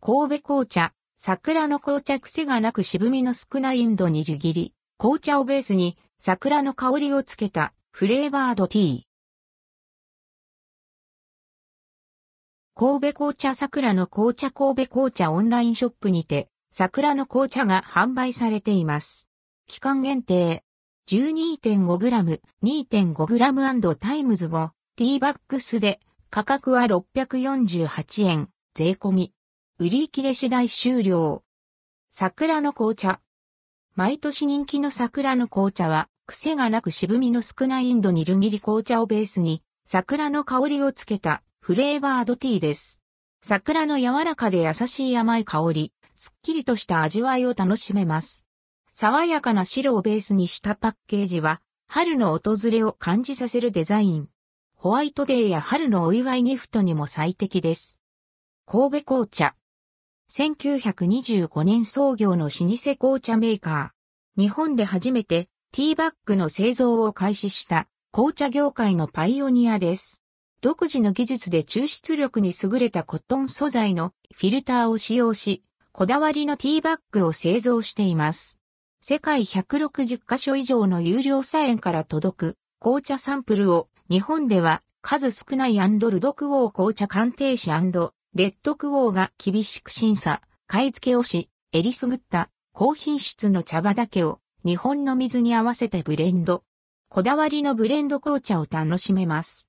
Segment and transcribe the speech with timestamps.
[0.00, 9.00] 神戸紅茶、桜の紅茶癖がなく渋みの少ないインド-ニルギリ紅茶をベースに桜の香りをつけたフレーバードティー。
[12.76, 19.26] 神戸紅茶桜の紅茶神戸紅茶オンラインショップにて桜の紅茶が販売されています。
[19.66, 20.62] 期間限定
[21.08, 25.98] 12.5g、2.5g& times 5、ティーバックスで
[26.30, 29.32] 価格は648円、税込み。
[29.80, 31.44] 売り切れ次第終了。
[32.08, 33.20] 桜の紅茶。
[33.94, 43.00] 毎年人気の桜の紅茶は、癖がなく渋みの少ないインドにルギリ紅茶をベースに、桜の香りをつけたフレーバードティーです。
[43.40, 48.44] 桜の柔らかで優しい甘い香り、すっきりとした味わいを楽しめます。
[48.90, 54.28] 爽やかな白をベースにしたパッケージは、春の訪れを感じさせるデザイン。
[54.74, 58.02] ホワイトデーや春のお祝いギフトにも最適です。
[58.66, 59.54] 神戸紅茶。
[60.30, 64.40] 1925年創業の老舗紅茶メーカー。
[64.40, 70.22] 日本で初めてティーバッグの製造を開始した紅茶業界のパイオニアです。
[70.60, 78.60] 独自の技術で抽出力に優れたコットン素材のフィルターを使用し、こだわりのティーバッグを製造しています。
[79.00, 87.72] 世界160カ所以上の有料サ園から届く紅茶サンプルを日本では数少ないアンドルドクウォー紅茶鑑定士
[88.38, 96.62] レッドクウォーが厳しく審査、買い付けをし、えりすぐった高品質の茶葉だけを日本の水に合わせてブレンド。
[97.08, 99.66] こだわりのブレンド紅茶を楽しめます。